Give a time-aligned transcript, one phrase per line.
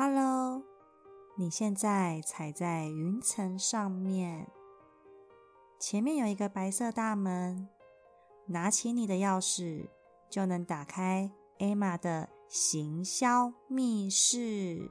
[0.00, 0.62] Hello，
[1.34, 4.46] 你现在踩在云层上面，
[5.80, 7.68] 前面有一个白色大门，
[8.46, 9.88] 拿起你的钥匙
[10.30, 14.88] 就能打开艾玛的行销密室。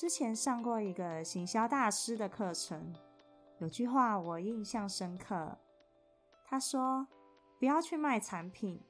[0.00, 2.94] 之前上过一个行销大师的课程，
[3.58, 5.58] 有句话我印象深刻。
[6.42, 7.06] 他说
[7.60, 8.80] ：“不要去卖产品，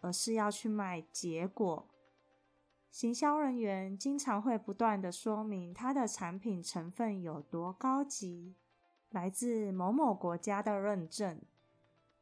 [0.00, 1.86] 而是要去卖结果。”
[2.90, 8.54] 行销人员经常会不断的说明他的产品成分有多高级，
[9.10, 11.42] 来自某某国家的认证，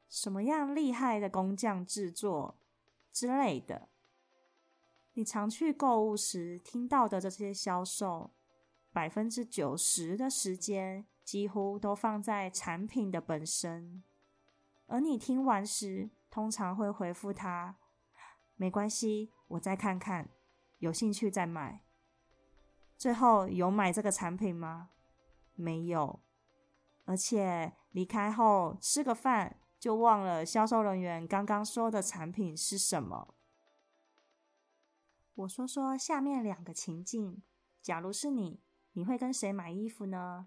[0.08, 2.56] 什么样厉害的工匠制作
[3.12, 3.86] 之类的。
[5.14, 8.30] 你常去购物时听到的这些销售，
[8.92, 14.02] 百分之九十的时间几乎都放在产品的本身，
[14.86, 17.76] 而你听完时，通常会回复他
[18.56, 20.30] ：“没关系，我再看看，
[20.78, 21.84] 有兴趣再买。”
[22.96, 24.90] 最后有买这个产品吗？
[25.54, 26.20] 没有，
[27.04, 33.34] 而且离开后吃个饭就忘了销售人员刚刚说的产品是什么。
[35.34, 37.42] 我说说下面两个情境，
[37.80, 38.60] 假如是你，
[38.92, 40.46] 你会跟谁买衣服呢？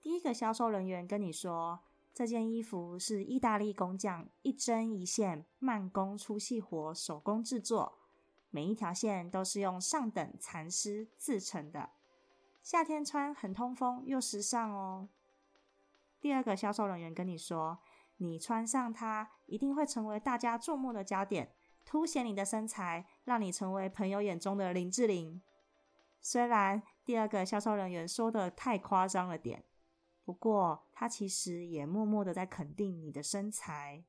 [0.00, 1.80] 第一个销售人员跟你说，
[2.12, 7.98] 这件衣服是意大利工匠一针一线慢工出细活手工制作，
[8.50, 11.90] 每一条线都是用上等蚕丝制成的，
[12.62, 15.08] 夏天穿很通风又时尚哦。
[16.20, 17.80] 第二个销售人员跟你说，
[18.18, 21.52] 你穿上它一定会成为大家注目的焦点。
[21.84, 25.42] 凸显你的身材，让你成为朋友眼中的林志玲。
[26.20, 29.64] 虽然第二个销售人员说的太夸张了点，
[30.24, 34.04] 不过他其实也默默的在肯定你的身材，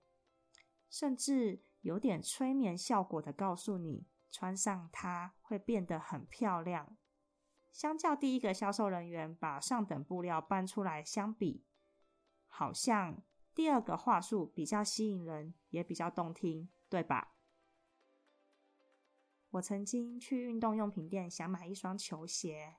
[0.90, 6.98] 甚至有点催眠效果的告诉你，穿上它会变得很漂亮。
[7.74, 11.66] 相较第一个销售人员把上等布料搬出来相比，
[12.48, 13.22] 好像
[13.54, 17.35] 第二个话术比较吸引人，也比较动听，对吧？
[19.56, 22.76] 我曾经去运动用品店想买一双球鞋，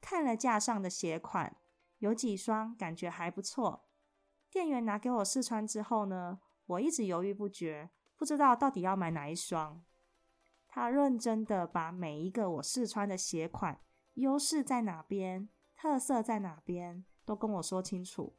[0.00, 1.56] 看了架上的鞋款，
[1.98, 3.88] 有几双感觉还不错。
[4.50, 9.82] 店员拿给我试穿之后呢，我一直犹豫不决，不知道到底要买哪一双。
[10.68, 13.80] 他认真的把每一个我试穿的鞋款
[14.14, 18.36] 优势在哪边、特色在哪边都跟我说清楚，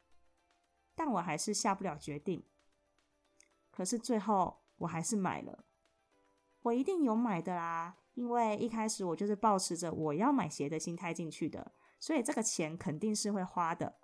[0.94, 2.44] 但我还是下不了决定。
[3.70, 5.65] 可是最后我还是买了。
[6.66, 14.00] 我一定有买的啦，因为一开始我就是抱持着我要买鞋的心态进去的，所以这个钱肯定是会花的。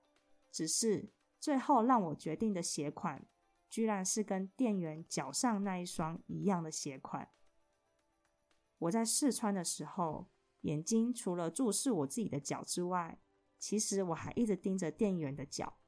[0.52, 3.26] 只是最后让我决定的鞋款，
[3.68, 7.30] 居然是跟店员脚上那一双一样的鞋款。
[8.78, 10.30] 我在试穿的时候，
[10.60, 13.18] 眼睛除了注视我自己的脚之外，
[13.58, 15.78] 其实我还一直盯着店员的脚。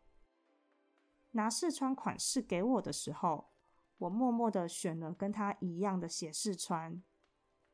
[1.33, 3.54] 拿试穿款式给我的时候。
[3.99, 7.03] 我默默的选了跟他一样的鞋试穿，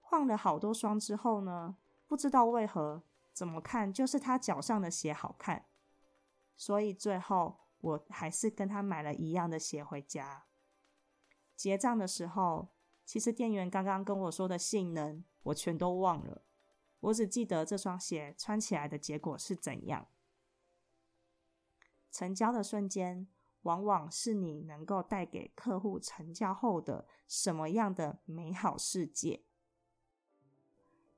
[0.01, 1.77] 换了好多双之后呢，
[2.07, 5.67] 不知道为何，怎么看就是他脚上的鞋好看，
[6.57, 10.45] 所以最后我还是跟他买了一样的鞋回家。
[11.57, 12.69] 结账的时候，
[13.05, 16.45] 其实店员刚刚跟我说的性能我全都忘了，
[17.01, 20.07] 我只记得这双鞋穿起来的结果是怎样。
[22.11, 23.27] 成交的瞬间。
[23.63, 29.43] 往往是你能够带给客户成交后的什么样的美好世界？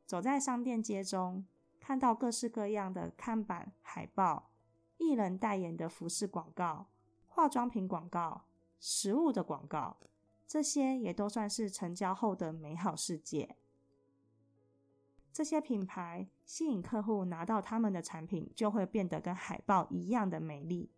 [0.05, 1.47] 走在商店街中，
[1.81, 4.51] 看到各式各样的看板、海报、
[4.99, 6.89] 艺人代言的服饰广告、
[7.27, 8.45] 化妆品广告、
[8.79, 9.97] 食物的广告，
[10.47, 13.57] 这些也都算是成交后的美好世界。
[15.33, 20.91] 这些品牌吸引客户拿到他们的产品，就会变得跟海报一样的美丽。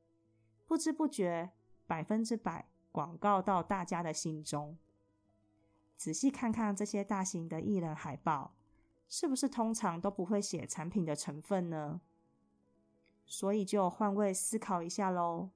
[0.74, 1.52] 不知不觉，
[1.86, 4.76] 百分之百广告到大家的心中。
[5.96, 8.56] 仔细看看这些大型的艺人海报，
[9.08, 12.00] 是不是通常都不会写产品的成分呢？
[13.24, 15.50] 所以就换位思考一下喽。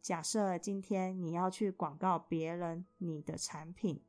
[0.00, 4.00] 假设今天你要去广告别人你的产品，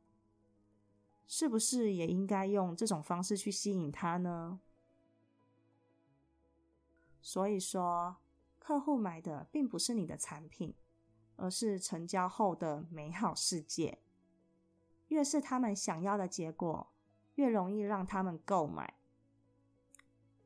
[1.27, 4.61] 是不是也应该用这种方式去吸引他呢？
[7.21, 8.15] 所以说，
[8.65, 10.73] 客户买的并不是你的产品，
[11.35, 13.99] 而是成交后的美好世界。
[15.09, 16.87] 越是他们想要的结果，
[17.35, 18.95] 越容易让他们购买。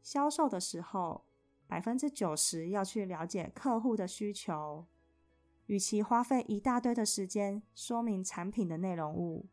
[0.03, 1.23] 销售的时候，
[1.65, 4.85] 百分之九十要去了解客户的需求。
[5.67, 9.47] 与其花费一大堆的时间说明产品的内容物，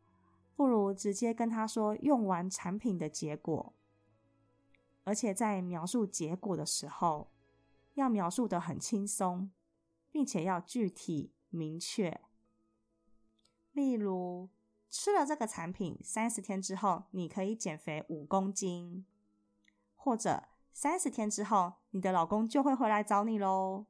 [0.57, 3.73] 不如直接跟他说用完产品的结果。
[5.05, 7.31] 而且在描述结果的时候，
[7.97, 9.51] 要描述的很轻松，
[10.11, 12.21] 并且要具体明确。
[13.73, 14.51] 例如，
[14.91, 19.07] 吃了这个产品，三十天之后你可以减肥五公斤，
[19.95, 23.87] 或者三十天之后你的老公就会回来找你喽。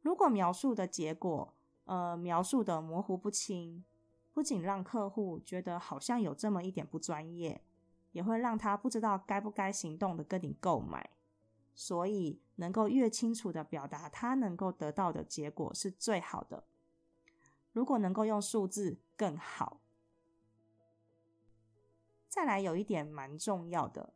[0.00, 1.54] 如果描述的结果，
[1.84, 3.84] 呃，描述的模糊不清，
[4.32, 7.62] 不仅让客户觉得好像有这么一点不专业，
[8.10, 11.10] 也会让他不知道该不该行动的跟你购买。
[11.74, 16.64] 所以，能够越清楚的表达他能够得到的结果是最好的。
[17.72, 19.80] 如果能够用数字更好。
[22.28, 24.12] 再来，有一点蛮重要的，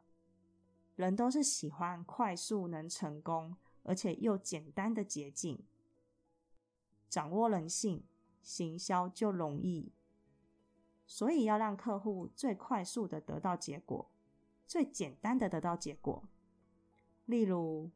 [0.94, 5.64] 人都是喜欢快速能成功，而且又简单的捷径。
[7.09, 8.05] 掌握人性，
[8.43, 9.93] 行销就容易。
[11.06, 14.11] 所以要让客户最快速的得到结果，
[14.67, 16.25] 最简单的得到结果。
[17.26, 17.90] 例如，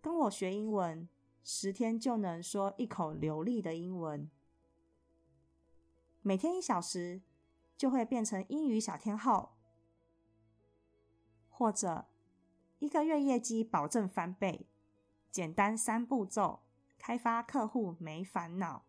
[0.00, 1.08] 跟我学英文，
[1.42, 4.30] 十天就能说一口流利的英文。
[6.20, 7.22] 每天一小时，
[7.76, 9.52] 就会变成英语小天后。
[11.48, 12.06] 或者，
[12.78, 14.66] 一个月业绩保证翻倍，
[15.30, 16.60] 简单三步骤。
[16.98, 18.84] 开发客户没烦恼，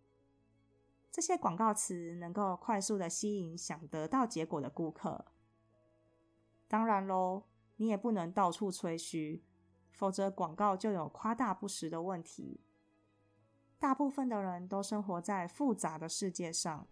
[1.11, 5.25] 这些广告词能够快速的吸引想得到结果的顾客。
[6.67, 7.43] 当然喽，
[7.77, 9.41] 你也不能到处吹嘘，
[9.91, 12.59] 否则广告就有夸大不实的问题。
[13.79, 16.87] 大部分的人都生活在复杂的世界上，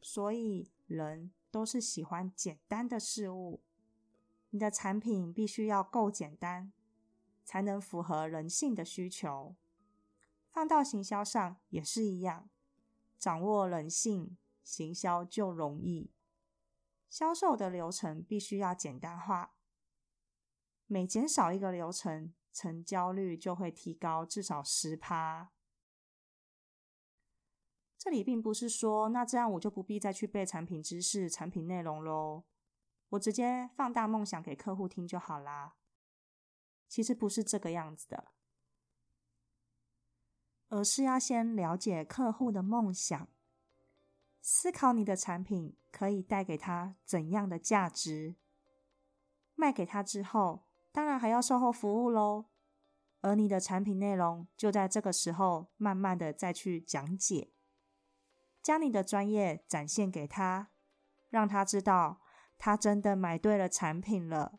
[0.00, 3.60] 所以人都是喜欢简单的事物。
[4.50, 6.72] 你的产品必须要够简单，
[7.44, 9.54] 才能符合人性的需求。
[10.50, 12.48] 放到行销上也是一样，
[13.18, 16.10] 掌握人性，行销就容易。
[17.08, 19.52] 销售的流程必须要简单化，
[20.88, 25.52] 每减少一个流程，成交率就会提高至少十趴。
[27.98, 32.44] 这里并不是说，那这样我就不必再去背产品知识、产品内容喽，
[33.10, 35.76] 我直接放大梦想给客户听就好啦。
[36.88, 38.32] 其实不是这个样子的。
[40.68, 43.28] 而是要先了解客户的梦想，
[44.40, 48.36] 思考你的产品可以带给他怎样的价值。
[49.54, 50.67] 卖给他之后，
[50.98, 52.46] 当然还要售后服务喽。
[53.20, 57.52] 而你的产品内容就在这个时候慢慢的再去讲解，
[58.60, 60.70] 将你的专业展现给他，
[61.28, 62.20] 让他知道
[62.58, 64.58] 他真的买对了产品了，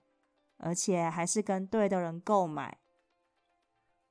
[0.56, 2.80] 而且还是跟对的人购买。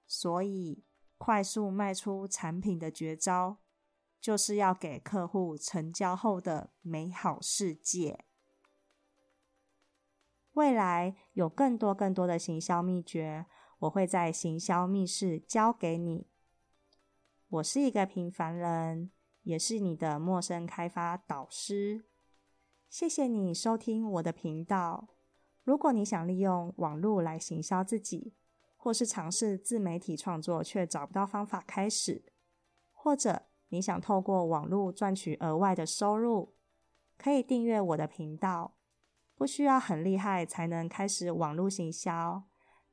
[0.07, 0.85] 所以。
[1.17, 3.57] 快速卖出产品的绝招，
[4.21, 8.25] 就是要给客户成交后的美好世界。
[10.59, 13.47] 未来有更多更多的行销秘诀，
[13.79, 16.27] 我会在行销密室教给你。
[17.49, 19.13] 我是一个平凡人，
[19.45, 22.07] 也是你的陌生开发导师。
[22.91, 25.07] 谢谢你收听我的频道。
[25.63, 28.35] 如果你想利用网络来行销自己，
[28.77, 32.25] 或是尝试自媒体创作却找不到方法开始，
[32.91, 36.57] 或者你想透过网络赚取额外的收入，
[37.17, 38.78] 可以订阅我的频道。
[39.39, 42.43] 不需要很厉害才能开始网络行销，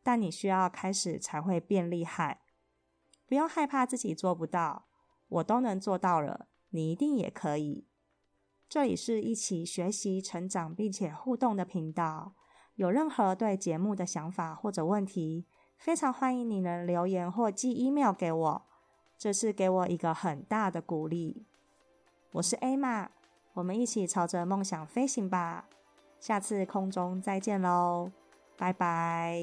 [0.03, 2.41] 但你需要开始才会变厉害。
[3.25, 4.85] 不用害怕自己做不到，
[5.27, 7.87] 我都能做到了，你一定也可以。
[8.69, 12.35] 这里是一起学习、成长并且互动的频道。
[12.75, 18.65] 有任何对节目的想法或者问题，非常欢迎你能留言或寄 email 给我，
[19.17, 21.47] 这是给我一个很大的鼓励。
[22.33, 23.09] 我是 A 玛，
[23.53, 25.67] 我们一起朝着梦想飞行吧！
[26.19, 28.11] 下次空中再见喽，
[28.57, 29.39] 拜拜。